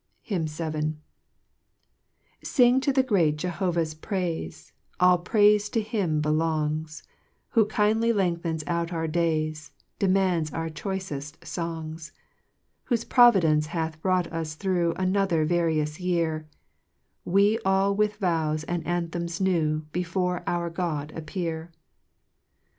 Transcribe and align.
HYMN 0.27 0.47
VII. 0.47 0.71
1 0.71 0.97
^JING 2.43 2.81
to 2.81 2.91
the 2.91 3.03
great 3.03 3.35
Jehovah's 3.37 3.93
praife; 3.93 4.71
k5 4.71 4.71
All 4.99 5.19
praife 5.23 5.69
to 5.73 5.79
him 5.83 6.21
belongs, 6.21 7.03
"Who 7.49 7.67
kindly 7.67 8.11
lengthens 8.11 8.63
out 8.65 8.91
our 8.91 9.07
days, 9.07 9.73
Demands 9.99 10.51
our 10.53 10.69
choiceft 10.71 11.37
fongs: 11.45 12.13
2 12.89 12.95
Whofe 12.95 13.09
providence 13.09 13.67
hath 13.67 14.01
brought 14.01 14.25
us 14.33 14.55
thro' 14.55 14.93
Another 14.93 15.45
various 15.45 15.99
year, 15.99 16.47
We 17.23 17.59
all 17.59 17.93
with 17.95 18.15
vows 18.15 18.63
and 18.63 18.83
anthems 18.87 19.39
new, 19.39 19.85
Before 19.91 20.41
our 20.47 20.71
God 20.71 21.13
appear. 21.15 21.71